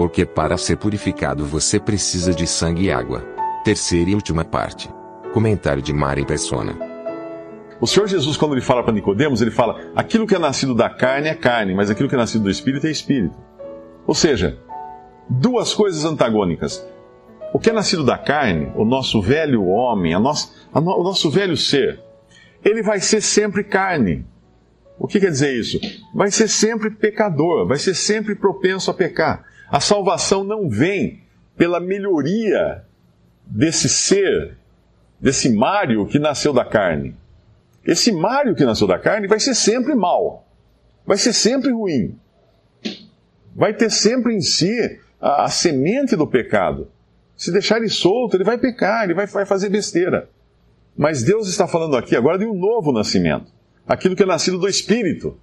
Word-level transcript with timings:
Porque 0.00 0.24
para 0.24 0.56
ser 0.56 0.78
purificado 0.78 1.44
você 1.44 1.78
precisa 1.78 2.32
de 2.32 2.46
sangue 2.46 2.84
e 2.84 2.90
água. 2.90 3.20
Terceira 3.62 4.08
e 4.08 4.14
última 4.14 4.46
parte. 4.46 4.88
Comentário 5.34 5.82
de 5.82 5.92
Mari 5.92 6.24
Persona. 6.24 6.74
O 7.78 7.86
Senhor 7.86 8.08
Jesus, 8.08 8.34
quando 8.38 8.54
ele 8.54 8.62
fala 8.62 8.82
para 8.82 8.94
Nicodemos, 8.94 9.42
ele 9.42 9.50
fala: 9.50 9.78
aquilo 9.94 10.26
que 10.26 10.34
é 10.34 10.38
nascido 10.38 10.74
da 10.74 10.88
carne 10.88 11.28
é 11.28 11.34
carne, 11.34 11.74
mas 11.74 11.90
aquilo 11.90 12.08
que 12.08 12.14
é 12.14 12.18
nascido 12.18 12.44
do 12.44 12.50
espírito 12.50 12.86
é 12.86 12.90
espírito. 12.90 13.36
Ou 14.06 14.14
seja, 14.14 14.58
duas 15.28 15.74
coisas 15.74 16.02
antagônicas. 16.06 16.82
O 17.52 17.58
que 17.58 17.68
é 17.68 17.72
nascido 17.74 18.02
da 18.02 18.16
carne, 18.16 18.72
o 18.76 18.86
nosso 18.86 19.20
velho 19.20 19.66
homem, 19.66 20.14
a 20.14 20.18
nosso, 20.18 20.50
a 20.72 20.80
no, 20.80 20.98
o 20.98 21.02
nosso 21.02 21.30
velho 21.30 21.58
ser, 21.58 22.00
ele 22.64 22.82
vai 22.82 23.00
ser 23.00 23.20
sempre 23.20 23.62
carne. 23.62 24.24
O 24.98 25.06
que 25.06 25.20
quer 25.20 25.30
dizer 25.30 25.54
isso? 25.54 25.78
Vai 26.14 26.30
ser 26.30 26.48
sempre 26.48 26.88
pecador, 26.88 27.66
vai 27.66 27.76
ser 27.76 27.92
sempre 27.92 28.34
propenso 28.34 28.90
a 28.90 28.94
pecar. 28.94 29.44
A 29.70 29.80
salvação 29.80 30.42
não 30.42 30.68
vem 30.68 31.22
pela 31.56 31.78
melhoria 31.78 32.84
desse 33.46 33.88
ser, 33.88 34.56
desse 35.20 35.48
Mário 35.48 36.06
que 36.06 36.18
nasceu 36.18 36.52
da 36.52 36.64
carne. 36.64 37.14
Esse 37.84 38.12
Mário 38.12 38.54
que 38.54 38.64
nasceu 38.64 38.86
da 38.86 38.98
carne 38.98 39.28
vai 39.28 39.38
ser 39.38 39.54
sempre 39.54 39.94
mal, 39.94 40.46
vai 41.06 41.16
ser 41.16 41.32
sempre 41.32 41.72
ruim, 41.72 42.18
vai 43.54 43.72
ter 43.72 43.90
sempre 43.90 44.34
em 44.34 44.40
si 44.40 44.98
a, 45.20 45.44
a 45.44 45.48
semente 45.48 46.16
do 46.16 46.26
pecado. 46.26 46.88
Se 47.36 47.52
deixar 47.52 47.78
ele 47.78 47.88
solto, 47.88 48.36
ele 48.36 48.44
vai 48.44 48.58
pecar, 48.58 49.04
ele 49.04 49.14
vai, 49.14 49.26
vai 49.26 49.46
fazer 49.46 49.68
besteira. 49.68 50.28
Mas 50.96 51.22
Deus 51.22 51.48
está 51.48 51.66
falando 51.66 51.96
aqui 51.96 52.14
agora 52.14 52.38
de 52.38 52.44
um 52.44 52.54
novo 52.54 52.92
nascimento 52.92 53.50
aquilo 53.90 54.14
que 54.14 54.22
é 54.22 54.26
nascido 54.26 54.56
do 54.56 54.68
Espírito. 54.68 55.36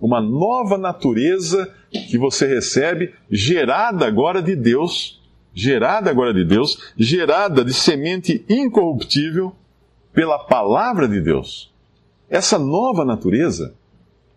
Uma 0.00 0.20
nova 0.20 0.76
natureza 0.76 1.72
que 1.90 2.18
você 2.18 2.46
recebe, 2.46 3.14
gerada 3.30 4.06
agora 4.06 4.42
de 4.42 4.56
Deus, 4.56 5.22
gerada 5.54 6.10
agora 6.10 6.34
de 6.34 6.44
Deus, 6.44 6.92
gerada 6.96 7.64
de 7.64 7.72
semente 7.72 8.44
incorruptível 8.48 9.54
pela 10.12 10.38
palavra 10.38 11.08
de 11.08 11.20
Deus. 11.20 11.72
Essa 12.28 12.58
nova 12.58 13.04
natureza 13.04 13.74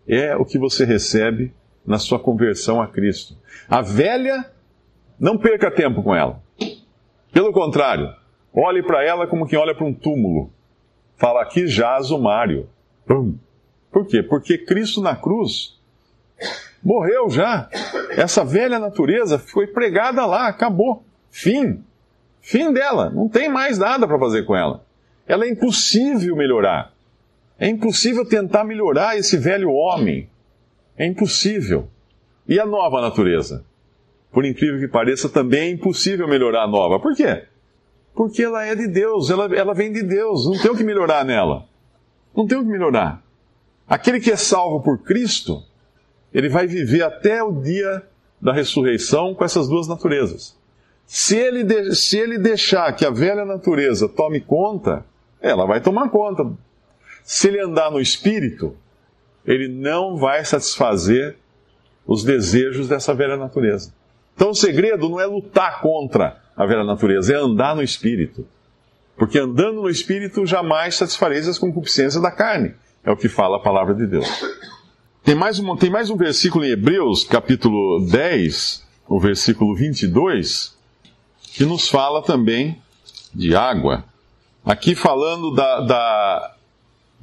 é 0.08 0.36
o 0.36 0.46
que 0.46 0.58
você 0.58 0.86
recebe 0.86 1.54
na 1.86 1.98
sua 1.98 2.20
conversão 2.20 2.82
a 2.82 2.88
Cristo. 2.88 3.36
A 3.68 3.82
velha, 3.82 4.46
não 5.20 5.38
perca 5.38 5.72
tempo 5.72 6.04
com 6.04 6.14
ela. 6.14 6.42
Pelo 7.32 7.52
contrário, 7.52 8.14
olhe 8.54 8.84
para 8.84 9.04
ela 9.04 9.26
como 9.26 9.48
quem 9.48 9.58
olha 9.58 9.74
para 9.74 9.86
um 9.86 9.94
túmulo. 9.94 10.52
Fala 11.16 11.42
aqui 11.42 11.68
jaz 11.68 12.12
o 12.12 12.20
Mário. 12.20 12.70
Pum. 13.06 13.38
Por 13.98 14.06
quê? 14.06 14.22
Porque 14.22 14.60
Cristo 14.60 15.02
na 15.02 15.16
cruz 15.16 15.76
morreu 16.84 17.32
já. 17.32 17.68
Essa 18.12 18.46
velha 18.46 18.78
natureza 18.78 19.40
foi 19.40 19.66
pregada 19.66 20.24
lá, 20.24 20.48
acabou. 20.48 21.04
Fim. 21.32 21.84
Fim 22.40 22.72
dela. 22.72 23.10
Não 23.10 23.28
tem 23.28 23.50
mais 23.50 23.80
nada 23.80 24.08
para 24.08 24.20
fazer 24.20 24.46
com 24.46 24.56
ela. 24.56 24.86
Ela 25.26 25.46
é 25.46 25.50
impossível 25.50 26.36
melhorar. 26.36 26.94
É 27.58 27.68
impossível 27.68 28.24
tentar 28.24 28.64
melhorar 28.64 29.18
esse 29.18 29.36
velho 29.36 29.72
homem. 29.72 30.30
É 30.96 31.04
impossível. 31.04 31.88
E 32.48 32.60
a 32.60 32.68
nova 32.68 33.02
natureza? 33.02 33.66
Por 34.32 34.46
incrível 34.46 34.80
que 34.80 34.88
pareça, 34.88 35.28
também 35.28 35.62
é 35.62 35.72
impossível 35.72 36.28
melhorar 36.28 36.66
a 36.66 36.68
nova. 36.68 37.00
Por 37.00 37.16
quê? 37.16 37.46
Porque 38.14 38.44
ela 38.44 38.64
é 38.64 38.76
de 38.76 38.88
Deus, 38.88 39.32
ela, 39.32 39.46
ela 39.56 39.74
vem 39.74 39.92
de 39.92 40.04
Deus. 40.04 40.46
Não 40.46 40.62
tem 40.62 40.70
o 40.70 40.78
que 40.78 40.84
melhorar 40.84 41.26
nela. 41.26 41.66
Não 42.36 42.46
tem 42.46 42.60
o 42.60 42.62
que 42.64 42.70
melhorar. 42.70 43.26
Aquele 43.88 44.20
que 44.20 44.32
é 44.32 44.36
salvo 44.36 44.82
por 44.82 45.00
Cristo, 45.00 45.64
ele 46.34 46.50
vai 46.50 46.68
viver 46.68 47.04
até 47.04 47.42
o 47.42 47.62
dia 47.62 48.04
da 48.42 48.54
ressurreição 48.54 49.34
com 49.34 49.44
essas 49.44 49.68
duas 49.68 49.88
naturezas. 49.88 50.58
Se 51.06 51.38
ele, 51.38 51.64
de, 51.64 51.96
se 51.96 52.18
ele 52.18 52.38
deixar 52.38 52.92
que 52.94 53.06
a 53.06 53.10
velha 53.10 53.46
natureza 53.46 54.10
tome 54.10 54.42
conta, 54.42 55.06
ela 55.42 55.66
vai 55.66 55.80
tomar 55.80 56.10
conta. 56.10 56.46
Se 57.24 57.48
ele 57.48 57.62
andar 57.62 57.90
no 57.90 58.00
espírito, 58.00 58.76
ele 59.46 59.70
não 59.70 60.18
vai 60.18 60.44
satisfazer 60.44 61.38
os 62.06 62.24
desejos 62.24 62.90
dessa 62.90 63.14
velha 63.14 63.38
natureza. 63.38 63.94
Então 64.36 64.50
o 64.50 64.56
segredo 64.56 65.10
não 65.10 65.20
é 65.20 65.26
lutar 65.26 65.82
contra 65.82 66.42
a 66.56 66.66
velha 66.66 66.84
natureza, 66.84 67.34
é 67.34 67.38
andar 67.38 67.76
no 67.76 67.82
espírito. 67.82 68.46
Porque 69.16 69.40
andando 69.40 69.82
no 69.82 69.90
espírito 69.90 70.46
jamais 70.46 70.96
satisfareis 70.96 71.48
as 71.48 71.58
concupiscências 71.58 72.22
da 72.22 72.30
carne. 72.30 72.76
É 73.08 73.12
o 73.12 73.16
que 73.16 73.30
fala 73.30 73.56
a 73.56 73.60
palavra 73.62 73.96
de 73.96 74.06
Deus. 74.06 74.28
Tem 75.24 75.34
mais, 75.34 75.58
um, 75.60 75.78
tem 75.78 75.90
mais 75.90 76.10
um 76.10 76.18
versículo 76.18 76.66
em 76.66 76.72
Hebreus, 76.72 77.24
capítulo 77.24 78.06
10, 78.06 78.86
o 79.08 79.18
versículo 79.18 79.74
22, 79.74 80.76
que 81.54 81.64
nos 81.64 81.88
fala 81.88 82.22
também 82.22 82.82
de 83.34 83.56
água. 83.56 84.04
Aqui 84.66 84.94
falando 84.94 85.56
da, 85.56 85.80
da, 85.80 86.56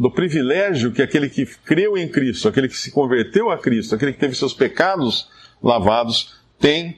do 0.00 0.10
privilégio 0.10 0.90
que 0.90 1.02
aquele 1.02 1.28
que 1.28 1.44
creu 1.44 1.98
em 1.98 2.08
Cristo, 2.08 2.48
aquele 2.48 2.68
que 2.68 2.78
se 2.78 2.90
converteu 2.90 3.50
a 3.50 3.58
Cristo, 3.58 3.94
aquele 3.94 4.14
que 4.14 4.20
teve 4.20 4.34
seus 4.34 4.54
pecados 4.54 5.28
lavados, 5.62 6.34
tem 6.58 6.96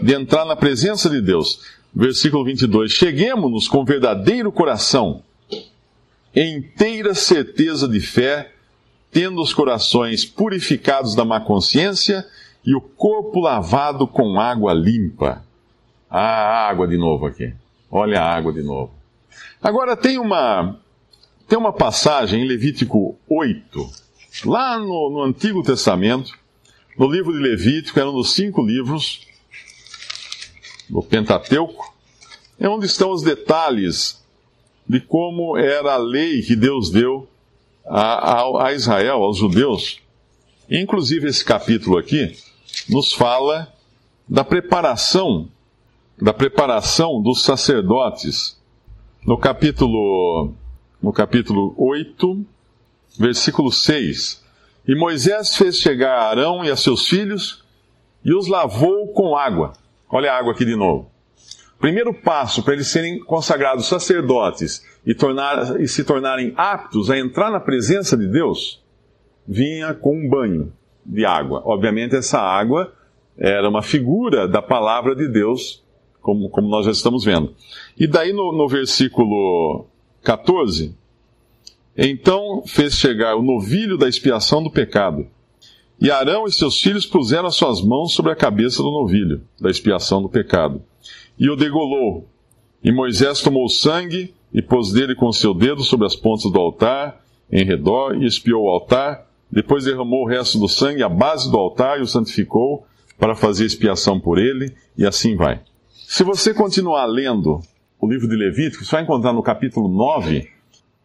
de 0.00 0.14
entrar 0.14 0.46
na 0.46 0.56
presença 0.56 1.10
de 1.10 1.20
Deus. 1.20 1.66
Versículo 1.94 2.46
22: 2.46 2.92
Cheguemos-nos 2.92 3.68
com 3.68 3.84
verdadeiro 3.84 4.50
coração 4.50 5.22
inteira 6.34 7.14
certeza 7.14 7.86
de 7.86 8.00
fé, 8.00 8.52
tendo 9.10 9.42
os 9.42 9.52
corações 9.52 10.24
purificados 10.24 11.14
da 11.14 11.24
má 11.24 11.40
consciência 11.40 12.26
e 12.64 12.74
o 12.74 12.80
corpo 12.80 13.40
lavado 13.40 14.06
com 14.06 14.40
água 14.40 14.72
limpa. 14.72 15.44
Ah, 16.08 16.68
água 16.68 16.86
de 16.86 16.96
novo 16.96 17.26
aqui. 17.26 17.52
Olha 17.90 18.22
a 18.22 18.34
água 18.34 18.52
de 18.52 18.62
novo. 18.62 18.92
Agora 19.62 19.96
tem 19.96 20.18
uma 20.18 20.78
tem 21.48 21.58
uma 21.58 21.72
passagem 21.72 22.42
em 22.42 22.48
Levítico 22.48 23.18
8, 23.28 23.90
lá 24.46 24.78
no, 24.78 25.10
no 25.10 25.22
Antigo 25.22 25.62
Testamento, 25.62 26.32
no 26.96 27.06
livro 27.06 27.30
de 27.30 27.38
Levítico, 27.38 28.00
era 28.00 28.08
um 28.08 28.14
dos 28.14 28.32
cinco 28.32 28.62
livros 28.62 29.26
do 30.88 31.02
Pentateuco, 31.02 31.94
é 32.58 32.66
onde 32.66 32.86
estão 32.86 33.10
os 33.10 33.22
detalhes 33.22 34.21
de 34.88 35.00
como 35.00 35.56
era 35.56 35.94
a 35.94 35.96
lei 35.96 36.42
que 36.42 36.56
Deus 36.56 36.90
deu 36.90 37.28
a, 37.86 38.40
a, 38.40 38.66
a 38.66 38.72
Israel, 38.72 39.22
aos 39.22 39.38
judeus. 39.38 40.00
Inclusive, 40.70 41.28
esse 41.28 41.44
capítulo 41.44 41.98
aqui 41.98 42.36
nos 42.88 43.12
fala 43.12 43.72
da 44.28 44.44
preparação, 44.44 45.48
da 46.20 46.32
preparação 46.32 47.20
dos 47.20 47.42
sacerdotes. 47.42 48.60
No 49.26 49.38
capítulo, 49.38 50.54
no 51.00 51.12
capítulo 51.12 51.74
8, 51.76 52.44
versículo 53.18 53.70
6. 53.70 54.42
E 54.86 54.96
Moisés 54.96 55.56
fez 55.56 55.78
chegar 55.78 56.18
Arão 56.18 56.64
e 56.64 56.70
a 56.70 56.76
seus 56.76 57.06
filhos 57.08 57.62
e 58.24 58.34
os 58.34 58.48
lavou 58.48 59.12
com 59.12 59.36
água. 59.36 59.74
Olha 60.10 60.32
a 60.32 60.38
água 60.38 60.52
aqui 60.52 60.64
de 60.64 60.74
novo 60.74 61.12
primeiro 61.82 62.14
passo 62.14 62.62
para 62.62 62.74
eles 62.74 62.86
serem 62.86 63.18
consagrados 63.18 63.88
sacerdotes 63.88 64.86
e, 65.04 65.12
tornar, 65.16 65.80
e 65.80 65.88
se 65.88 66.04
tornarem 66.04 66.54
aptos 66.56 67.10
a 67.10 67.18
entrar 67.18 67.50
na 67.50 67.58
presença 67.58 68.16
de 68.16 68.28
Deus, 68.28 68.80
vinha 69.46 69.92
com 69.92 70.16
um 70.16 70.28
banho 70.28 70.72
de 71.04 71.26
água. 71.26 71.60
Obviamente, 71.66 72.14
essa 72.14 72.38
água 72.38 72.94
era 73.36 73.68
uma 73.68 73.82
figura 73.82 74.46
da 74.46 74.62
palavra 74.62 75.16
de 75.16 75.26
Deus, 75.26 75.82
como, 76.20 76.48
como 76.50 76.68
nós 76.68 76.84
já 76.84 76.92
estamos 76.92 77.24
vendo. 77.24 77.52
E 77.98 78.06
daí 78.06 78.32
no, 78.32 78.52
no 78.56 78.68
versículo 78.68 79.86
14, 80.22 80.96
então 81.98 82.62
fez 82.64 82.94
chegar 82.94 83.34
o 83.34 83.42
novilho 83.42 83.98
da 83.98 84.08
expiação 84.08 84.62
do 84.62 84.70
pecado. 84.70 85.26
E 86.00 86.12
Arão 86.12 86.46
e 86.46 86.52
seus 86.52 86.80
filhos 86.80 87.04
puseram 87.04 87.46
as 87.46 87.56
suas 87.56 87.82
mãos 87.82 88.14
sobre 88.14 88.30
a 88.30 88.36
cabeça 88.36 88.84
do 88.84 88.90
novilho 88.92 89.42
da 89.60 89.68
expiação 89.68 90.22
do 90.22 90.28
pecado 90.28 90.80
e 91.42 91.50
o 91.50 91.56
degolou. 91.56 92.28
E 92.84 92.92
Moisés 92.92 93.40
tomou 93.40 93.68
sangue 93.68 94.32
e 94.54 94.62
pôs 94.62 94.92
dele 94.92 95.16
com 95.16 95.32
seu 95.32 95.52
dedo 95.52 95.82
sobre 95.82 96.06
as 96.06 96.14
pontas 96.14 96.48
do 96.52 96.60
altar, 96.60 97.20
em 97.50 97.64
redor, 97.64 98.14
e 98.14 98.24
espiou 98.24 98.66
o 98.66 98.68
altar, 98.68 99.26
depois 99.50 99.84
derramou 99.84 100.22
o 100.22 100.28
resto 100.28 100.56
do 100.56 100.68
sangue 100.68 101.02
à 101.02 101.08
base 101.08 101.50
do 101.50 101.58
altar 101.58 101.98
e 101.98 102.02
o 102.02 102.06
santificou 102.06 102.86
para 103.18 103.34
fazer 103.34 103.66
expiação 103.66 104.20
por 104.20 104.38
ele, 104.38 104.72
e 104.96 105.04
assim 105.04 105.34
vai. 105.34 105.60
Se 105.90 106.22
você 106.22 106.54
continuar 106.54 107.06
lendo 107.06 107.60
o 108.00 108.08
livro 108.08 108.28
de 108.28 108.36
Levítico, 108.36 108.84
você 108.84 108.92
vai 108.92 109.02
encontrar 109.02 109.32
no 109.32 109.42
capítulo 109.42 109.88
9 109.88 110.48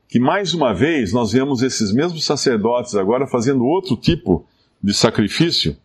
que 0.08 0.20
mais 0.20 0.54
uma 0.54 0.72
vez 0.72 1.12
nós 1.12 1.32
vemos 1.32 1.64
esses 1.64 1.92
mesmos 1.92 2.24
sacerdotes 2.24 2.94
agora 2.94 3.26
fazendo 3.26 3.66
outro 3.66 3.98
tipo 3.98 4.46
de 4.82 4.94
sacrifício. 4.94 5.76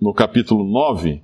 No 0.00 0.12
capítulo 0.12 0.64
9, 0.64 1.22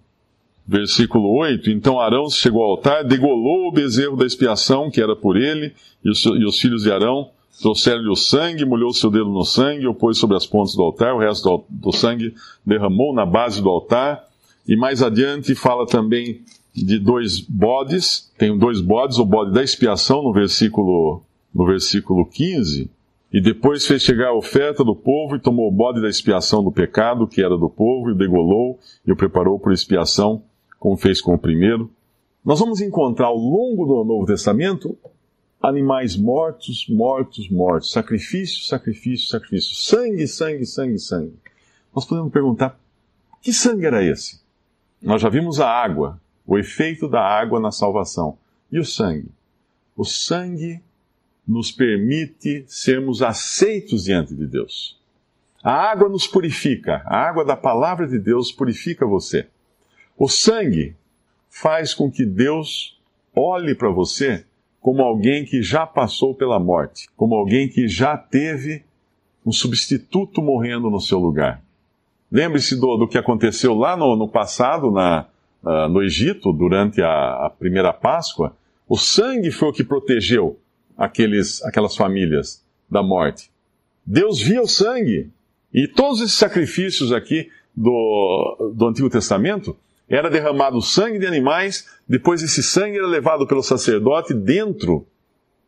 versículo 0.69 1.31
8: 1.38 1.70
Então 1.70 1.99
Arão 1.99 2.29
chegou 2.29 2.62
ao 2.62 2.73
altar, 2.73 3.03
degolou 3.03 3.69
o 3.69 3.73
bezerro 3.73 4.17
da 4.17 4.26
expiação, 4.26 4.91
que 4.91 5.00
era 5.00 5.17
por 5.17 5.38
ele, 5.38 5.73
e 6.05 6.11
os, 6.11 6.23
e 6.26 6.44
os 6.44 6.61
filhos 6.61 6.82
de 6.82 6.93
Arão 6.93 7.31
trouxeram-lhe 7.61 8.11
o 8.11 8.15
sangue, 8.15 8.65
molhou 8.65 8.93
seu 8.93 9.11
dedo 9.11 9.31
no 9.31 9.44
sangue, 9.44 9.88
o 9.88 9.94
pôs 9.94 10.19
sobre 10.19 10.37
as 10.37 10.47
pontas 10.47 10.75
do 10.75 10.82
altar, 10.82 11.15
o 11.15 11.19
resto 11.19 11.43
do, 11.49 11.65
do 11.69 11.93
sangue 11.93 12.35
derramou 12.65 13.15
na 13.15 13.25
base 13.25 13.62
do 13.62 13.69
altar. 13.69 14.25
E 14.67 14.76
mais 14.76 15.03
adiante 15.03 15.55
fala 15.55 15.87
também 15.87 16.43
de 16.75 16.99
dois 16.99 17.41
bodes, 17.41 18.31
tem 18.37 18.56
dois 18.56 18.81
bodes, 18.81 19.19
o 19.19 19.25
bode 19.25 19.53
da 19.53 19.64
expiação 19.64 20.23
no 20.23 20.32
versículo, 20.32 21.23
no 21.53 21.67
versículo 21.67 22.26
15, 22.26 22.88
e 23.32 23.41
depois 23.41 23.87
fez 23.87 24.03
chegar 24.03 24.29
a 24.29 24.35
oferta 24.35 24.85
do 24.85 24.94
povo 24.94 25.35
e 25.35 25.41
tomou 25.41 25.69
o 25.69 25.73
bode 25.73 26.00
da 26.00 26.09
expiação 26.09 26.62
do 26.62 26.71
pecado, 26.71 27.26
que 27.26 27.43
era 27.43 27.56
do 27.56 27.69
povo, 27.69 28.11
e 28.11 28.12
o 28.12 28.14
degolou 28.14 28.79
e 29.06 29.11
o 29.11 29.17
preparou 29.17 29.59
por 29.59 29.73
expiação, 29.73 30.43
como 30.79 30.97
fez 30.97 31.21
com 31.21 31.35
o 31.35 31.39
primeiro. 31.39 31.91
Nós 32.45 32.61
vamos 32.61 32.81
encontrar 32.81 33.27
ao 33.27 33.37
longo 33.37 33.85
do 33.85 34.05
Novo 34.05 34.27
Testamento 34.27 34.97
animais 35.61 36.17
mortos, 36.17 36.87
mortos, 36.89 37.49
mortos, 37.51 37.91
sacrifício, 37.91 38.65
sacrifício, 38.65 39.29
sacrifício, 39.29 39.75
sangue, 39.75 40.27
sangue, 40.27 40.65
sangue, 40.65 40.99
sangue. 40.99 41.35
Nós 41.95 42.05
podemos 42.05 42.33
perguntar: 42.33 42.79
que 43.43 43.53
sangue 43.53 43.87
era 43.87 44.05
esse? 44.05 44.41
Nós 45.03 45.21
já 45.21 45.29
vimos 45.29 45.61
a 45.61 45.69
água, 45.69 46.21
o 46.47 46.59
efeito 46.59 47.09
da 47.09 47.21
água 47.21 47.61
na 47.61 47.71
salvação. 47.71 48.39
E 48.71 48.79
o 48.79 48.85
sangue? 48.85 49.31
O 49.97 50.05
sangue 50.05 50.81
nos 51.47 51.73
permite 51.73 52.65
sermos 52.67 53.23
aceitos 53.23 54.05
diante 54.05 54.35
de 54.35 54.47
Deus. 54.47 54.99
A 55.63 55.73
água 55.73 56.09
nos 56.09 56.27
purifica, 56.27 57.03
a 57.07 57.17
água 57.17 57.45
da 57.45 57.57
palavra 57.57 58.07
de 58.07 58.19
Deus 58.19 58.53
purifica 58.53 59.07
você. 59.07 59.49
O 60.19 60.29
sangue 60.29 60.97
faz 61.49 61.94
com 61.94 62.11
que 62.11 62.26
Deus 62.26 62.99
olhe 63.35 63.73
para 63.73 63.88
você 63.88 64.44
como 64.81 65.00
alguém 65.03 65.44
que 65.44 65.62
já 65.62 65.87
passou 65.87 66.35
pela 66.35 66.59
morte, 66.59 67.09
como 67.17 67.37
alguém 67.37 67.69
que 67.69 67.87
já 67.87 68.17
teve 68.17 68.82
um 69.47 69.53
substituto 69.53 70.43
morrendo 70.43 70.91
no 70.91 71.00
seu 71.00 71.20
lugar. 71.20 71.62
Lembre-se 72.32 72.75
do, 72.81 72.97
do, 72.97 73.06
que 73.09 73.17
aconteceu 73.17 73.75
lá 73.75 73.97
no, 73.97 74.17
no 74.17 74.29
passado, 74.29 74.91
na, 74.91 75.26
uh, 75.62 75.88
no 75.88 76.03
Egito, 76.03 76.53
durante 76.53 77.00
a, 77.00 77.47
a, 77.47 77.50
primeira 77.50 77.93
Páscoa, 77.93 78.56
o 78.88 78.97
sangue 78.97 79.53
foi 79.53 79.69
o 79.69 79.73
que 79.73 79.85
protegeu 79.85 80.59
aqueles, 80.97 81.62
aquelas 81.62 81.97
famílias 81.97 82.64
da 82.91 83.03
morte. 83.05 83.50
Deus 84.05 84.41
via 84.41 84.62
o 84.62 84.67
sangue. 84.67 85.31
E 85.73 85.87
todos 85.87 86.21
esses 86.21 86.37
sacrifícios 86.37 87.12
aqui 87.12 87.50
do, 87.75 88.73
do 88.75 88.88
Antigo 88.88 89.09
Testamento 89.09 89.76
era 90.09 90.31
derramado 90.31 90.81
sangue 90.81 91.19
de 91.19 91.27
animais, 91.27 91.87
depois 92.09 92.43
esse 92.43 92.63
sangue 92.63 92.97
era 92.97 93.07
levado 93.07 93.47
pelo 93.47 93.63
sacerdote 93.63 94.33
dentro, 94.33 95.07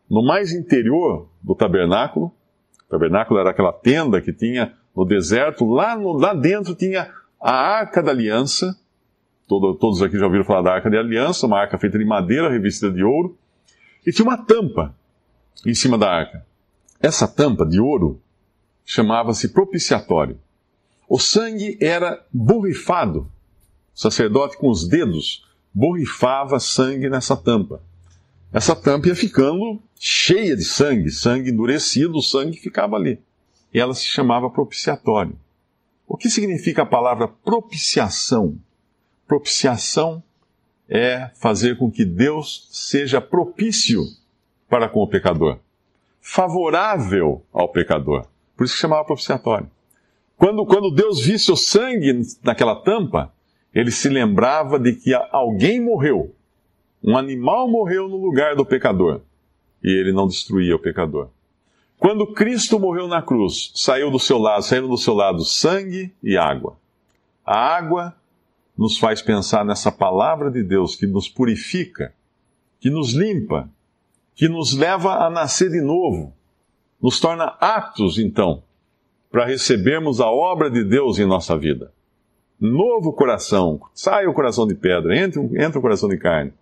no 0.09 0.25
mais 0.25 0.53
interior 0.53 1.29
do 1.43 1.55
tabernáculo. 1.55 2.33
O 2.87 2.91
tabernáculo 2.91 3.39
era 3.39 3.51
aquela 3.51 3.73
tenda 3.73 4.21
que 4.21 4.33
tinha 4.33 4.75
no 4.97 5.05
deserto, 5.05 5.65
lá, 5.65 5.97
no, 5.97 6.13
lá 6.13 6.35
dentro 6.35 6.75
tinha 6.75 7.13
a 7.41 7.53
arca 7.53 8.03
da 8.03 8.11
aliança, 8.11 8.77
todo, 9.47 9.75
todos 9.75 10.03
aqui 10.03 10.19
já 10.19 10.27
ouviram 10.27 10.45
falar 10.45 10.63
da 10.63 10.75
Arca 10.75 10.91
de 10.91 10.97
Aliança, 10.97 11.47
uma 11.47 11.59
arca 11.59 11.79
feita 11.79 11.99
de 11.99 12.05
madeira 12.05 12.51
revestida 12.51 12.93
de 12.93 13.03
ouro, 13.03 13.37
e 14.07 14.13
tinha 14.13 14.27
uma 14.27 14.39
tampa 14.39 14.95
em 15.67 15.75
cima 15.75 15.99
da 15.99 16.11
arca. 16.11 16.47
Essa 17.01 17.27
tampa 17.27 17.65
de 17.65 17.81
ouro 17.81 18.21
chamava-se 18.85 19.49
propiciatório. 19.49 20.39
O 21.09 21.19
sangue 21.19 21.79
era 21.81 22.25
borrifado. 22.33 23.31
O 23.95 24.01
sacerdote, 24.01 24.57
com 24.57 24.69
os 24.69 24.89
dedos, 24.89 25.45
borrifava 25.73 26.59
sangue 26.59 27.09
nessa 27.09 27.37
tampa. 27.37 27.83
Essa 28.53 28.75
tampa 28.75 29.09
ia 29.09 29.15
ficando 29.15 29.81
cheia 29.99 30.57
de 30.57 30.65
sangue, 30.65 31.11
sangue 31.11 31.51
endurecido, 31.51 32.19
o 32.19 32.23
sangue 32.23 32.59
ficava 32.59 32.97
ali. 32.97 33.21
E 33.73 33.79
ela 33.79 33.95
se 33.95 34.07
chamava 34.07 34.51
propiciatório. 34.51 35.39
O 36.07 36.17
que 36.17 36.29
significa 36.29 36.83
a 36.83 36.87
palavra 36.87 37.29
propiciação? 37.29 38.59
Propiciação 39.29 40.21
é 40.89 41.31
fazer 41.35 41.79
com 41.79 41.89
que 41.89 42.05
Deus 42.05 42.67
seja 42.73 43.21
propício 43.21 44.03
para 44.69 44.89
com 44.89 45.01
o 45.01 45.07
pecador, 45.07 45.59
favorável 46.21 47.45
ao 47.53 47.69
pecador. 47.69 48.27
Por 48.57 48.65
isso 48.65 48.75
que 48.75 48.81
chamava 48.81 49.05
propiciatório. 49.05 49.71
Quando, 50.37 50.67
quando 50.67 50.91
Deus 50.91 51.21
visse 51.21 51.53
o 51.53 51.57
sangue 51.57 52.23
naquela 52.43 52.75
tampa, 52.75 53.33
ele 53.75 53.90
se 53.90 54.08
lembrava 54.08 54.78
de 54.78 54.94
que 54.94 55.14
alguém 55.31 55.81
morreu, 55.81 56.34
um 57.02 57.17
animal 57.17 57.69
morreu 57.69 58.08
no 58.08 58.17
lugar 58.17 58.55
do 58.55 58.64
pecador, 58.64 59.22
e 59.82 59.88
ele 59.88 60.12
não 60.12 60.26
destruía 60.26 60.76
o 60.76 60.78
pecador. 60.78 61.28
Quando 61.99 62.32
Cristo 62.32 62.78
morreu 62.78 63.06
na 63.06 63.22
cruz, 63.22 63.72
saiu 63.75 64.11
do 64.11 64.19
seu 64.19 64.38
lado, 64.38 64.62
saíram 64.62 64.88
do 64.88 64.96
seu 64.96 65.14
lado 65.14 65.44
sangue 65.44 66.14
e 66.22 66.37
água. 66.37 66.76
A 67.44 67.58
água 67.58 68.17
nos 68.76 68.99
faz 68.99 69.20
pensar 69.20 69.64
nessa 69.64 69.93
palavra 69.93 70.50
de 70.50 70.62
Deus 70.62 70.96
que 70.96 71.06
nos 71.06 71.28
purifica, 71.28 72.14
que 72.81 72.88
nos 72.88 73.12
limpa, 73.12 73.69
que 74.34 74.49
nos 74.49 74.72
leva 74.72 75.26
a 75.26 75.28
nascer 75.28 75.70
de 75.70 75.82
novo, 75.82 76.32
nos 77.02 77.20
torna 77.20 77.56
aptos, 77.61 78.19
então, 78.19 78.62
para 79.31 79.44
recebermos 79.44 80.20
a 80.20 80.31
obra 80.31 80.70
de 80.70 80.82
Deus 80.82 81.19
em 81.19 81.26
nossa 81.26 81.56
vida. 81.56 81.93
Novo 82.61 83.12
coração, 83.12 83.81
sai 83.95 84.27
o 84.27 84.35
coração 84.35 84.67
de 84.67 84.75
pedra, 84.75 85.17
entra, 85.17 85.41
entra 85.41 85.79
o 85.79 85.83
coração 85.83 86.09
de 86.09 86.19
carne. 86.19 86.53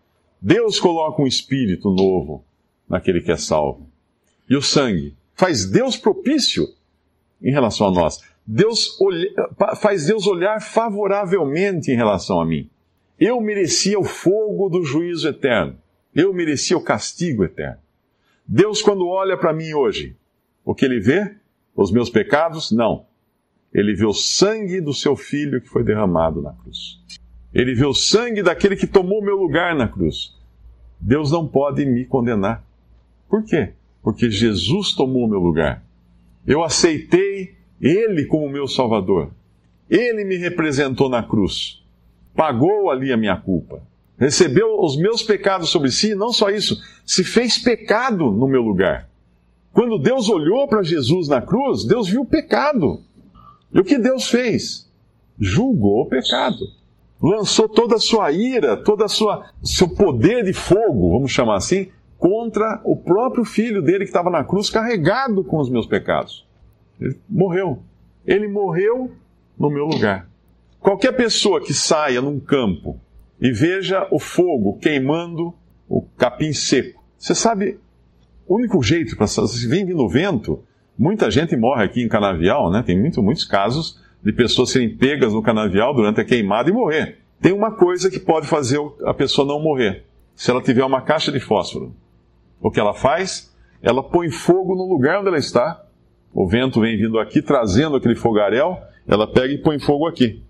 Deus 0.41 0.79
coloca 0.79 1.21
um 1.21 1.27
espírito 1.27 1.91
novo 1.91 2.45
naquele 2.89 3.21
que 3.21 3.33
é 3.33 3.37
salvo. 3.37 3.91
E 4.49 4.57
o 4.57 4.63
sangue 4.63 5.17
faz 5.35 5.67
Deus 5.67 5.97
propício 5.97 6.69
em 7.43 7.51
relação 7.51 7.89
a 7.89 7.91
nós. 7.91 8.21
Deus 8.47 8.97
faz 9.81 10.07
Deus 10.07 10.27
olhar 10.27 10.61
favoravelmente 10.63 11.91
em 11.91 11.97
relação 11.97 12.41
a 12.41 12.47
mim. 12.47 12.71
Eu 13.19 13.41
merecia 13.41 13.99
o 13.99 14.05
fogo 14.05 14.69
do 14.69 14.85
juízo 14.85 15.29
eterno. 15.29 15.77
Eu 16.15 16.33
merecia 16.33 16.77
o 16.77 16.83
castigo 16.83 17.45
eterno. 17.45 17.79
Deus, 18.47 18.81
quando 18.81 19.07
olha 19.07 19.37
para 19.37 19.53
mim 19.53 19.75
hoje, 19.75 20.17
o 20.65 20.75
que 20.75 20.85
ele 20.85 21.01
vê? 21.01 21.35
Os 21.75 21.91
meus 21.91 22.09
pecados? 22.09 22.71
Não. 22.71 23.08
Ele 23.73 23.95
vê 23.95 24.07
o 24.07 24.15
sangue 24.15 24.81
do 24.81 24.95
seu 24.95 25.15
filho 25.15 25.61
que 25.61 25.69
foi 25.69 25.85
derramado 25.85 26.41
na 26.41 26.53
cruz. 26.53 27.01
Ele 27.53 27.75
vê 27.75 27.85
o 27.85 27.95
sangue 27.95 28.43
daquele 28.43 28.77
que 28.77 28.87
tomou 28.87 29.23
meu 29.23 29.37
lugar 29.37 29.75
na 29.75 29.89
cruz. 29.89 30.35
Deus 31.01 31.31
não 31.31 31.47
pode 31.47 31.85
me 31.85 32.05
condenar. 32.05 32.65
Por 33.29 33.45
quê? 33.45 33.73
Porque 34.03 34.31
Jesus 34.31 34.93
tomou 34.93 35.25
o 35.25 35.29
meu 35.29 35.39
lugar. 35.39 35.83
Eu 36.47 36.63
aceitei 36.63 37.55
ele 37.81 38.25
como 38.25 38.49
meu 38.49 38.67
Salvador. 38.67 39.31
Ele 39.89 40.25
me 40.25 40.37
representou 40.37 41.09
na 41.09 41.23
cruz. 41.23 41.83
Pagou 42.35 42.91
ali 42.91 43.13
a 43.13 43.17
minha 43.17 43.37
culpa. 43.37 43.83
Recebeu 44.19 44.81
os 44.81 44.97
meus 44.97 45.23
pecados 45.23 45.69
sobre 45.69 45.91
si, 45.91 46.15
não 46.15 46.33
só 46.33 46.51
isso, 46.51 46.81
se 47.07 47.23
fez 47.23 47.59
pecado 47.59 48.33
no 48.33 48.49
meu 48.49 48.63
lugar. 48.63 49.09
Quando 49.73 49.99
Deus 49.99 50.29
olhou 50.29 50.67
para 50.67 50.83
Jesus 50.83 51.29
na 51.29 51.41
cruz, 51.41 51.85
Deus 51.85 52.09
viu 52.09 52.23
o 52.23 52.27
pecado. 52.27 53.01
E 53.73 53.79
o 53.79 53.85
que 53.85 53.99
Deus 53.99 54.29
fez? 54.29 54.91
Julgou 55.39 56.03
o 56.03 56.07
pecado. 56.07 56.67
Lançou 57.21 57.69
toda 57.69 57.97
a 57.97 58.01
sua 58.01 58.31
ira, 58.31 58.77
todo 58.77 59.05
o 59.05 59.67
seu 59.67 59.89
poder 59.89 60.45
de 60.45 60.53
fogo, 60.53 61.11
vamos 61.11 61.33
chamar 61.33 61.57
assim, 61.57 61.89
contra 62.17 62.81
o 62.85 62.97
próprio 62.97 63.45
filho 63.45 63.83
dele 63.83 64.05
que 64.05 64.11
estava 64.11 64.31
na 64.31 64.45
cruz, 64.45 64.71
carregado 64.71 65.43
com 65.45 65.59
os 65.59 65.69
meus 65.69 65.87
pecados. 65.87 66.47
Ele 67.01 67.19
morreu. 67.29 67.83
Ele 68.27 68.49
morreu 68.49 69.13
no 69.59 69.71
meu 69.71 69.87
lugar. 69.87 70.29
Qualquer 70.81 71.13
pessoa 71.13 71.61
que 71.61 71.75
saia 71.75 72.21
num 72.21 72.39
campo 72.39 73.01
e 73.41 73.51
veja 73.53 74.07
o 74.11 74.19
fogo 74.19 74.79
queimando 74.79 75.55
o 75.89 76.03
capim 76.17 76.53
seco, 76.53 77.03
você 77.17 77.35
sabe, 77.35 77.79
o 78.47 78.57
único 78.57 78.83
jeito 78.83 79.17
para 79.17 79.27
se 79.27 79.67
vem 79.67 79.85
vindo 79.85 80.09
vento, 80.09 80.63
muita 80.99 81.31
gente 81.31 81.57
morre 81.57 81.85
aqui 81.85 82.03
em 82.03 82.09
canavial, 82.09 82.71
né? 82.71 82.83
Tem 82.85 82.99
muito, 82.99 83.23
muitos 83.23 83.45
casos 83.45 84.01
de 84.23 84.33
pessoas 84.33 84.71
serem 84.71 84.97
pegas 84.97 85.33
no 85.33 85.43
canavial 85.43 85.95
durante 85.95 86.21
a 86.21 86.25
queimada 86.25 86.69
e 86.69 86.73
morrer. 86.73 87.19
Tem 87.41 87.53
uma 87.53 87.71
coisa 87.71 88.11
que 88.11 88.19
pode 88.19 88.47
fazer 88.47 88.81
a 89.05 89.15
pessoa 89.15 89.47
não 89.47 89.63
morrer. 89.63 90.05
Se 90.35 90.51
ela 90.51 90.61
tiver 90.61 90.85
uma 90.85 91.01
caixa 91.01 91.31
de 91.31 91.39
fósforo, 91.39 91.95
o 92.61 92.71
que 92.71 92.81
ela 92.81 92.95
faz? 92.95 93.55
Ela 93.81 94.03
põe 94.03 94.29
fogo 94.31 94.75
no 94.75 94.89
lugar 94.89 95.21
onde 95.21 95.29
ela 95.29 95.39
está 95.39 95.85
O 96.33 96.47
vento 96.47 96.81
vem 96.81 96.97
vindo 96.97 97.19
aqui, 97.19 97.41
trazendo 97.41 97.97
aquele 97.97 98.15
fogaréu, 98.15 98.77
ela 99.07 99.27
pega 99.27 99.53
e 99.53 99.59
põe 99.59 99.79
fogo 99.79 100.07
aqui. 100.07 100.43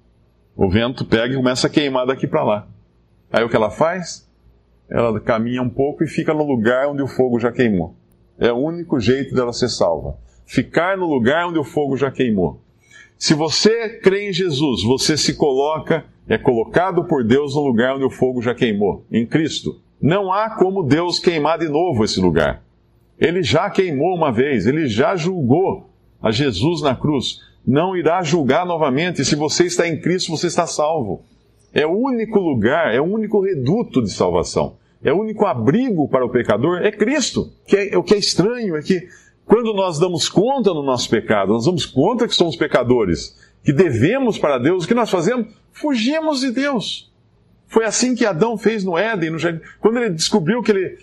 O 0.57 0.69
vento 0.69 1.05
pega 1.05 1.33
e 1.33 1.37
começa 1.37 1.67
a 1.67 1.71
queimar 1.71 2.07
daqui 2.07 2.27
para 2.27 2.43
lá. 2.43 2.67
Aí 3.33 3.45
o 3.45 3.49
que 3.49 3.57
ela 3.57 3.71
faz? 3.71 4.29
Ela 4.91 5.21
caminha 5.21 5.63
um 5.63 5.69
pouco 5.69 6.03
e 6.03 6.09
fica 6.09 6.35
no 6.35 6.45
lugar 6.45 6.89
onde 6.89 7.03
o 7.03 7.07
fogo 7.07 7.39
já 7.39 7.53
queimou. 7.53 7.95
É 8.39 8.53
o 8.53 8.57
único 8.57 8.99
jeito 8.99 9.35
dela 9.35 9.53
ser 9.53 9.69
salva. 9.69 10.17
Ficar 10.49 10.97
no 10.97 11.07
lugar 11.07 11.47
onde 11.47 11.59
o 11.59 11.65
fogo 11.65 11.95
já 11.95 12.11
queimou. 12.11 12.59
Se 13.19 13.35
você 13.35 14.01
crê 14.01 14.31
em 14.31 14.33
Jesus, 14.33 14.83
você 14.83 15.15
se 15.15 15.35
coloca, 15.35 16.07
é 16.27 16.39
colocado 16.39 17.05
por 17.05 17.23
Deus 17.23 17.55
no 17.55 17.61
lugar 17.61 17.97
onde 17.97 18.05
o 18.07 18.11
fogo 18.11 18.41
já 18.41 18.55
queimou, 18.55 19.05
em 19.13 19.27
Cristo. 19.27 19.79
Não 20.01 20.33
há 20.33 20.49
como 20.57 20.83
Deus 20.83 21.19
queimar 21.19 21.59
de 21.59 21.69
novo 21.69 22.03
esse 22.03 22.19
lugar. 22.19 22.63
Ele 23.21 23.43
já 23.43 23.69
queimou 23.69 24.15
uma 24.15 24.33
vez, 24.33 24.67
ele 24.67 24.89
já 24.89 25.15
julgou 25.17 25.91
a 26.23 26.31
Jesus 26.31 26.81
na 26.81 26.97
cruz. 26.97 27.43
Não 27.67 27.95
irá 27.95 28.23
julgar 28.23 28.65
novamente. 28.65 29.27
Se 29.27 29.37
você 29.37 29.67
está 29.67 29.87
em 29.87 30.01
Cristo, 30.01 30.31
você 30.31 30.47
está 30.47 30.67
salvo. 30.67 31.25
É 31.75 31.87
o 31.87 31.93
único 31.93 32.41
lugar, 32.41 32.95
é 32.95 33.01
o 33.03 33.05
único 33.05 33.43
reduto 33.43 34.03
de 34.03 34.11
salvação. 34.11 34.77
É 35.05 35.13
o 35.13 35.21
único 35.21 35.45
abrigo 35.45 36.09
para 36.09 36.25
o 36.25 36.31
pecador, 36.31 36.79
é 36.79 36.91
Cristo. 36.91 37.53
Que 37.67 37.77
é, 37.77 37.99
o 37.99 38.03
que 38.03 38.15
é 38.15 38.19
estranho 38.19 38.77
é 38.77 38.81
que 38.81 39.07
quando 39.49 39.73
nós 39.73 39.99
damos 39.99 40.29
conta 40.29 40.75
do 40.75 40.83
nosso 40.83 41.09
pecado, 41.09 41.55
nós 41.55 41.65
damos 41.65 41.87
conta 41.87 42.29
que 42.29 42.35
somos 42.35 42.55
pecadores, 42.55 43.35
que 43.65 43.73
devemos 43.73 44.39
para 44.39 44.59
Deus, 44.59 44.85
o 44.85 44.89
que 44.89 44.95
nós 44.95 45.11
fazemos? 45.11 45.49
Fugimos 45.73 46.41
de 46.41 46.51
Deus. 46.51 47.11
Foi 47.67 47.85
assim 47.87 48.15
que 48.15 48.27
Adão 48.27 48.59
fez 48.59 48.85
no 48.85 48.97
Éden, 48.97 49.31
no 49.31 49.39
jardim. 49.39 49.61
Quando 49.81 49.99
ele 49.99 50.11
descobriu 50.11 50.63
que 50.63 50.71
ele 50.71 50.99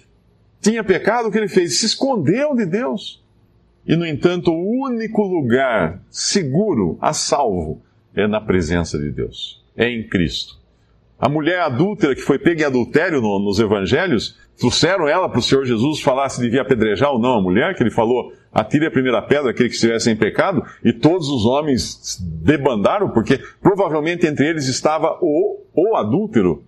tinha 0.61 0.83
pecado, 0.83 1.27
o 1.27 1.31
que 1.31 1.37
ele 1.39 1.47
fez? 1.47 1.79
Se 1.79 1.87
escondeu 1.87 2.55
de 2.55 2.67
Deus. 2.67 3.23
E, 3.85 3.95
no 3.95 4.05
entanto, 4.05 4.51
o 4.51 4.83
único 4.85 5.23
lugar 5.23 6.01
seguro, 6.09 6.97
a 7.01 7.13
salvo, 7.13 7.81
é 8.15 8.27
na 8.27 8.39
presença 8.39 8.97
de 8.97 9.11
Deus. 9.11 9.63
É 9.75 9.89
em 9.89 10.07
Cristo. 10.07 10.59
A 11.19 11.29
mulher 11.29 11.61
adúltera 11.61 12.13
que 12.13 12.21
foi 12.21 12.37
pega 12.37 12.63
em 12.63 12.65
adultério 12.65 13.21
no, 13.21 13.39
nos 13.39 13.59
evangelhos, 13.59 14.37
trouxeram 14.57 15.07
ela 15.07 15.29
para 15.29 15.39
o 15.39 15.41
Senhor 15.41 15.65
Jesus 15.65 16.01
falar 16.01 16.29
se 16.29 16.41
devia 16.41 16.61
apedrejar 16.61 17.11
ou 17.11 17.19
não 17.19 17.39
a 17.39 17.41
mulher, 17.41 17.75
que 17.75 17.83
ele 17.83 17.91
falou, 17.91 18.33
atire 18.53 18.85
a 18.85 18.91
primeira 18.91 19.21
pedra 19.21 19.51
aquele 19.51 19.69
que 19.69 19.75
estivesse 19.75 20.11
em 20.11 20.15
pecado, 20.15 20.63
e 20.83 20.91
todos 20.91 21.29
os 21.29 21.45
homens 21.45 22.17
debandaram, 22.41 23.09
porque 23.09 23.39
provavelmente 23.61 24.27
entre 24.27 24.47
eles 24.47 24.67
estava 24.67 25.17
o, 25.21 25.61
o 25.73 25.95
adúltero, 25.95 26.63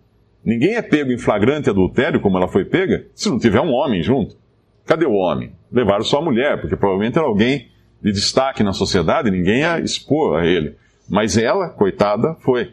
Ninguém 0.48 0.75
é 0.75 0.82
pego 0.82 1.12
em 1.12 1.18
flagrante 1.18 1.70
adultério, 1.70 2.22
como 2.22 2.38
ela 2.38 2.48
foi 2.48 2.63
pega, 2.63 3.06
se 3.13 3.30
não 3.30 3.38
tiver 3.38 3.60
um 3.60 3.74
homem 3.74 4.01
junto. 4.01 4.38
Cadê 4.86 5.06
o 5.06 5.12
homem? 5.12 5.51
Levaram 5.70 6.06
só 6.06 6.20
a 6.20 6.22
mulher, 6.22 6.62
porque 6.62 6.77
provavelmente 6.77 7.18
era 7.18 7.27
alguém 7.27 7.68
de 8.01 8.13
destaque 8.13 8.63
na 8.63 8.72
sociedade, 8.72 9.30
ninguém 9.30 9.60
ia 9.60 9.82
expor 9.82 10.39
a 10.39 10.46
ele. 10.48 10.77
Mas 11.10 11.38
ela, 11.38 11.68
coitada, 11.68 12.34
foi. 12.39 12.72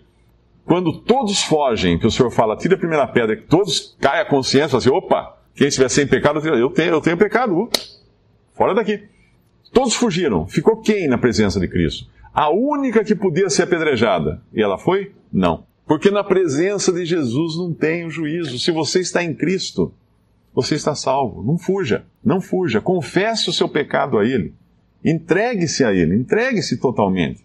Quando 0.65 1.01
todos 1.01 1.43
fogem, 1.43 1.99
que 1.99 2.07
o 2.07 2.11
Senhor 2.11 2.31
fala, 2.31 2.57
tira 2.57 2.75
a 2.75 2.79
primeira 2.79 3.07
pedra, 3.07 3.37
que 3.37 3.43
todos 3.43 3.97
caem 4.01 4.23
a 4.23 4.25
consciência, 4.25 4.79
assim, 4.79 4.91
opa, 4.91 5.37
quem 5.55 5.69
estiver 5.69 5.89
sem 5.89 6.07
pecado, 6.07 6.41
eu 6.47 6.71
tenho, 6.71 6.95
eu 6.95 7.01
tenho 7.01 7.17
pecado, 7.17 7.55
uh, 7.55 7.71
fora 8.55 8.75
daqui. 8.75 9.05
Todos 9.73 9.95
fugiram. 9.95 10.47
Ficou 10.47 10.81
quem 10.81 11.09
na 11.09 11.19
presença 11.19 11.61
de 11.61 11.69
Cristo? 11.69 12.09
A 12.33 12.51
única 12.51 13.05
que 13.05 13.15
podia 13.15 13.51
ser 13.51 13.65
apedrejada. 13.65 14.43
E 14.53 14.63
ela 14.63 14.79
foi? 14.79 15.13
Não. 15.33 15.65
Porque 15.87 16.11
na 16.11 16.25
presença 16.25 16.93
de 16.93 17.05
Jesus 17.05 17.57
não 17.57 17.73
tem 17.73 18.07
o 18.07 18.11
juízo. 18.11 18.59
Se 18.59 18.71
você 18.71 19.01
está 19.01 19.23
em 19.23 19.35
Cristo, 19.35 19.93
você 20.55 20.77
está 20.77 20.95
salvo. 20.95 21.43
Não 21.43 21.59
fuja, 21.59 22.05
não 22.25 22.41
fuja. 22.41 22.81
Confesse 22.81 23.51
o 23.51 23.53
seu 23.53 23.69
pecado 23.69 24.19
a 24.19 24.25
Ele. 24.25 24.55
Entregue-se 25.05 25.85
a 25.85 25.93
Ele, 25.93 26.17
entregue-se 26.17 26.79
totalmente. 26.79 27.45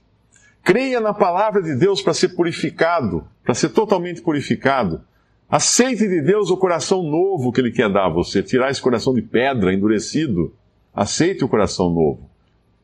Creia 0.63 0.99
na 0.99 1.13
palavra 1.13 1.61
de 1.61 1.75
Deus 1.75 2.01
para 2.01 2.13
ser 2.13 2.29
purificado, 2.29 3.27
para 3.43 3.53
ser 3.53 3.69
totalmente 3.69 4.21
purificado. 4.21 5.01
Aceite 5.49 6.07
de 6.07 6.21
Deus 6.21 6.51
o 6.51 6.57
coração 6.57 7.01
novo 7.01 7.51
que 7.51 7.59
Ele 7.59 7.71
quer 7.71 7.91
dar 7.91 8.05
a 8.05 8.09
você, 8.09 8.43
tirar 8.43 8.69
esse 8.69 8.81
coração 8.81 9.13
de 9.13 9.21
pedra 9.21 9.73
endurecido. 9.73 10.53
Aceite 10.93 11.43
o 11.43 11.49
coração 11.49 11.89
novo. 11.89 12.29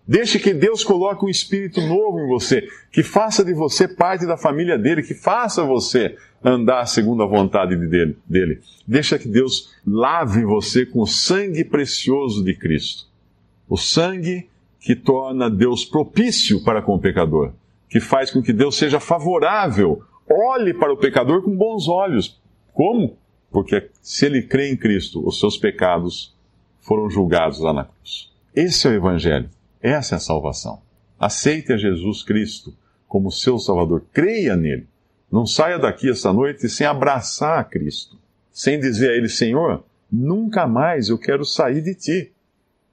Deixe 0.07 0.37
que 0.37 0.53
Deus 0.53 0.83
coloque 0.83 1.25
um 1.25 1.29
espírito 1.29 1.81
novo 1.81 2.19
em 2.19 2.27
você, 2.27 2.67
que 2.91 3.01
faça 3.01 3.43
de 3.43 3.53
você 3.53 3.87
parte 3.87 4.25
da 4.25 4.37
família 4.37 4.77
dele, 4.77 5.01
que 5.01 5.15
faça 5.15 5.63
você 5.63 6.15
andar 6.43 6.85
segundo 6.85 7.23
a 7.23 7.27
vontade 7.27 7.75
dele. 7.75 8.17
dele. 8.27 8.61
Deixa 8.87 9.17
que 9.17 9.27
Deus 9.27 9.73
lave 9.85 10.45
você 10.45 10.85
com 10.85 11.01
o 11.01 11.07
sangue 11.07 11.63
precioso 11.63 12.43
de 12.43 12.53
Cristo. 12.53 13.05
O 13.67 13.77
sangue 13.77 14.47
que 14.79 14.95
torna 14.95 15.49
Deus 15.49 15.83
propício 15.83 16.63
para 16.63 16.83
com 16.83 16.93
o 16.93 16.99
pecador, 16.99 17.53
que 17.95 18.01
faz 18.01 18.29
com 18.29 18.43
que 18.43 18.51
Deus 18.51 18.75
seja 18.75 18.99
favorável, 18.99 20.03
olhe 20.29 20.73
para 20.73 20.91
o 20.91 20.97
pecador 20.97 21.41
com 21.41 21.55
bons 21.55 21.87
olhos. 21.87 22.41
Como? 22.73 23.17
Porque 23.49 23.89
se 24.01 24.25
ele 24.25 24.41
crê 24.41 24.69
em 24.69 24.75
Cristo, 24.75 25.25
os 25.25 25.39
seus 25.39 25.57
pecados 25.57 26.35
foram 26.81 27.09
julgados 27.09 27.61
lá 27.61 27.71
na 27.71 27.85
cruz. 27.85 28.33
Esse 28.53 28.85
é 28.85 28.89
o 28.89 28.93
Evangelho. 28.95 29.49
Essa 29.81 30.15
é 30.15 30.17
a 30.17 30.19
salvação. 30.19 30.81
Aceite 31.17 31.71
a 31.71 31.77
Jesus 31.77 32.21
Cristo 32.21 32.75
como 33.07 33.31
seu 33.31 33.57
Salvador. 33.57 34.03
Creia 34.11 34.57
nele. 34.57 34.89
Não 35.31 35.45
saia 35.45 35.79
daqui 35.79 36.09
esta 36.09 36.33
noite 36.33 36.67
sem 36.67 36.85
abraçar 36.85 37.59
a 37.59 37.63
Cristo, 37.63 38.19
sem 38.51 38.77
dizer 38.77 39.11
a 39.11 39.13
Ele, 39.13 39.29
Senhor, 39.29 39.85
nunca 40.11 40.67
mais 40.67 41.07
eu 41.07 41.17
quero 41.17 41.45
sair 41.45 41.81
de 41.81 41.95
ti. 41.95 42.33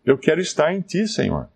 Eu 0.07 0.17
quero 0.17 0.41
estar 0.41 0.73
em 0.73 0.81
ti, 0.81 1.09
Senhor. 1.09 1.49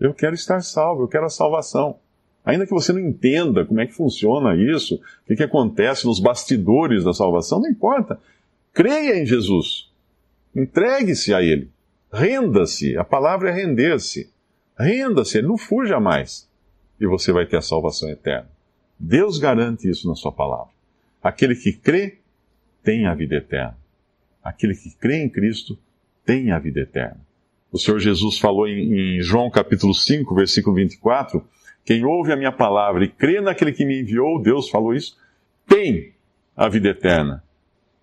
Eu 0.00 0.12
quero 0.12 0.34
estar 0.34 0.60
salvo, 0.62 1.04
eu 1.04 1.08
quero 1.08 1.26
a 1.26 1.30
salvação. 1.30 2.00
Ainda 2.44 2.66
que 2.66 2.72
você 2.72 2.92
não 2.92 3.00
entenda 3.00 3.64
como 3.64 3.80
é 3.80 3.86
que 3.86 3.94
funciona 3.94 4.56
isso, 4.56 4.96
o 4.96 5.26
que, 5.26 5.36
que 5.36 5.42
acontece 5.42 6.06
nos 6.06 6.18
bastidores 6.18 7.04
da 7.04 7.12
salvação, 7.12 7.60
não 7.60 7.70
importa. 7.70 8.18
Creia 8.72 9.20
em 9.20 9.26
Jesus. 9.26 9.90
Entregue-se 10.54 11.32
a 11.32 11.42
Ele. 11.42 11.70
Renda-se. 12.12 12.96
A 12.96 13.04
palavra 13.04 13.50
é 13.50 13.52
render-se. 13.52 14.30
Renda-se, 14.78 15.40
não 15.40 15.56
fuja 15.56 16.00
mais. 16.00 16.48
E 17.00 17.06
você 17.06 17.32
vai 17.32 17.46
ter 17.46 17.58
a 17.58 17.62
salvação 17.62 18.08
eterna. 18.10 18.50
Deus 18.98 19.38
garante 19.38 19.88
isso 19.88 20.08
na 20.08 20.14
sua 20.14 20.32
palavra. 20.32 20.72
Aquele 21.22 21.54
que 21.54 21.72
crê 21.72 22.18
tem 22.82 23.06
a 23.06 23.14
vida 23.14 23.36
eterna. 23.36 23.76
Aquele 24.42 24.74
que 24.74 24.90
crê 24.96 25.22
em 25.22 25.28
Cristo 25.28 25.78
tem 26.24 26.50
a 26.50 26.58
vida 26.58 26.80
eterna. 26.80 27.20
O 27.70 27.78
Senhor 27.78 27.98
Jesus 27.98 28.38
falou 28.38 28.68
em, 28.68 29.18
em 29.18 29.22
João 29.22 29.50
capítulo 29.50 29.94
5, 29.94 30.34
versículo 30.34 30.76
24: 30.76 31.44
Quem 31.84 32.04
ouve 32.04 32.32
a 32.32 32.36
minha 32.36 32.52
palavra 32.52 33.04
e 33.04 33.08
crê 33.08 33.40
naquele 33.40 33.72
que 33.72 33.84
me 33.84 34.00
enviou, 34.00 34.40
Deus 34.40 34.68
falou 34.68 34.94
isso, 34.94 35.16
tem 35.66 36.14
a 36.56 36.68
vida 36.68 36.88
eterna. 36.88 37.42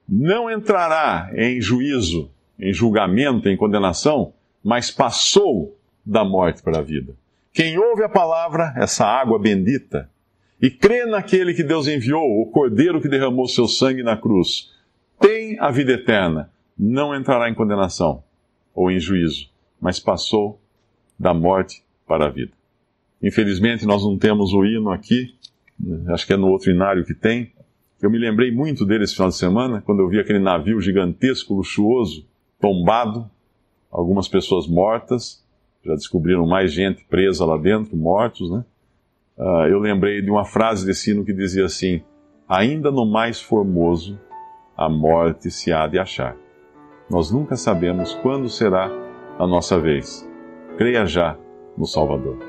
Não 0.07 0.49
entrará 0.51 1.29
em 1.33 1.61
juízo, 1.61 2.31
em 2.59 2.73
julgamento, 2.73 3.47
em 3.47 3.55
condenação, 3.55 4.33
mas 4.63 4.91
passou 4.91 5.77
da 6.05 6.25
morte 6.25 6.61
para 6.61 6.79
a 6.79 6.81
vida. 6.81 7.15
Quem 7.53 7.77
ouve 7.77 8.03
a 8.03 8.09
palavra, 8.09 8.73
essa 8.75 9.05
água 9.05 9.39
bendita, 9.39 10.09
e 10.61 10.69
crê 10.69 11.05
naquele 11.05 11.53
que 11.53 11.63
Deus 11.63 11.87
enviou, 11.87 12.41
o 12.41 12.47
Cordeiro 12.47 12.99
que 12.99 13.07
derramou 13.07 13.47
seu 13.47 13.67
sangue 13.67 14.03
na 14.03 14.17
cruz, 14.17 14.73
tem 15.19 15.57
a 15.59 15.71
vida 15.71 15.93
eterna, 15.93 16.51
não 16.77 17.15
entrará 17.15 17.49
em 17.49 17.53
condenação 17.53 18.23
ou 18.73 18.91
em 18.91 18.99
juízo, 18.99 19.49
mas 19.79 19.99
passou 19.99 20.59
da 21.17 21.33
morte 21.33 21.83
para 22.07 22.25
a 22.25 22.29
vida. 22.29 22.58
Infelizmente, 23.21 23.85
nós 23.85 24.03
não 24.03 24.17
temos 24.17 24.53
o 24.53 24.65
hino 24.65 24.91
aqui, 24.91 25.35
acho 26.07 26.25
que 26.25 26.33
é 26.33 26.37
no 26.37 26.47
outro 26.47 26.71
inário 26.71 27.03
que 27.05 27.13
tem. 27.13 27.51
Eu 28.01 28.09
me 28.09 28.17
lembrei 28.17 28.51
muito 28.51 28.85
dele 28.85 29.03
esse 29.03 29.13
final 29.13 29.29
de 29.29 29.35
semana, 29.35 29.81
quando 29.81 29.99
eu 29.99 30.07
vi 30.07 30.19
aquele 30.19 30.39
navio 30.39 30.79
gigantesco, 30.79 31.53
luxuoso, 31.53 32.25
tombado, 32.59 33.29
algumas 33.91 34.27
pessoas 34.27 34.67
mortas, 34.67 35.43
já 35.83 35.93
descobriram 35.95 36.45
mais 36.45 36.71
gente 36.71 37.03
presa 37.05 37.45
lá 37.45 37.57
dentro, 37.57 37.95
mortos, 37.95 38.49
né? 38.51 38.63
Uh, 39.37 39.67
eu 39.69 39.79
lembrei 39.79 40.21
de 40.21 40.29
uma 40.29 40.43
frase 40.43 40.85
desse 40.85 41.11
hino 41.11 41.23
que 41.23 41.33
dizia 41.33 41.65
assim: 41.65 42.01
Ainda 42.47 42.91
no 42.91 43.05
mais 43.05 43.41
formoso, 43.41 44.19
a 44.75 44.89
morte 44.89 45.49
se 45.49 45.71
há 45.71 45.87
de 45.87 45.97
achar. 45.97 46.35
Nós 47.09 47.31
nunca 47.31 47.55
sabemos 47.55 48.13
quando 48.15 48.49
será 48.49 48.89
a 49.37 49.47
nossa 49.47 49.79
vez. 49.79 50.27
Creia 50.77 51.05
já 51.05 51.37
no 51.77 51.85
Salvador. 51.85 52.48